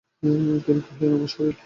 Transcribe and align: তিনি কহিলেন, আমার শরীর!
তিনি 0.65 0.81
কহিলেন, 0.81 1.11
আমার 1.15 1.27
শরীর! 1.27 1.55